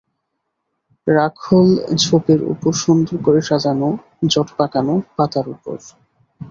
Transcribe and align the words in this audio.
রাখল 1.07 1.67
ঝোপের 2.01 2.39
ওপর 2.43 2.71
সুন্দর 2.83 3.15
করে 3.25 3.39
সাজানো 3.41 3.89
জট 4.27 4.49
পাকানো 4.57 4.95
পাতার 5.17 5.45
ওপর। 5.49 5.77